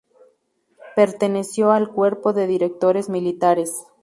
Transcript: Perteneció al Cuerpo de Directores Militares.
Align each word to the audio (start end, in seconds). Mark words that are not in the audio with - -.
Perteneció 0.95 1.69
al 1.71 1.91
Cuerpo 1.91 2.33
de 2.33 2.47
Directores 2.47 3.07
Militares. 3.07 3.85